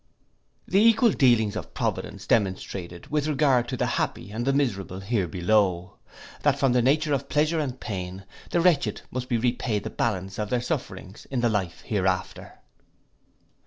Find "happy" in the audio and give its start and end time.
3.85-4.31